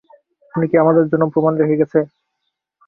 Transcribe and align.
খুনি 0.53 0.65
কি 0.71 0.75
আমাদের 0.77 1.05
জন্য 1.11 1.23
প্রমাণ 1.33 1.53
রেখে 1.57 1.79
গেছে? 1.81 1.99